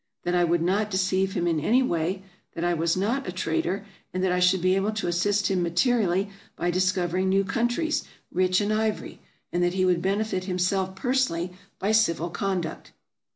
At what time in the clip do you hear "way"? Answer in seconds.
1.83-2.23